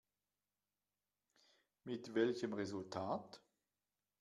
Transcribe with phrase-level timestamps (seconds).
[1.83, 3.39] Mit welchem Resultat?